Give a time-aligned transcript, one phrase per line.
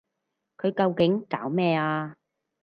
[0.57, 2.15] 佢究竟搞咩啊？